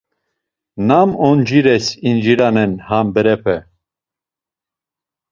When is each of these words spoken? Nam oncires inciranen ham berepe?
Nam 0.87 1.09
oncires 1.27 1.85
inciranen 2.11 2.71
ham 2.87 3.07
berepe? 3.13 3.55